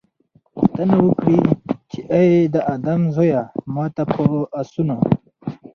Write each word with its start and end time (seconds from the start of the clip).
پوښتنه 0.55 0.95
وکړي 1.05 1.39
چې 1.91 1.99
اې 2.15 2.25
د 2.53 2.55
آدم 2.75 3.01
زويه! 3.15 3.41
ما 3.73 3.85
ته 3.95 4.03
په 4.13 4.23
آسونو 4.59 4.97